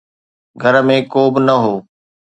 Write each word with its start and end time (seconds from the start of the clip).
گهر 0.61 0.75
۾ 0.95 0.97
ڪو 1.11 1.21
به 1.33 1.39
نه 1.47 1.55
هو. 1.63 1.73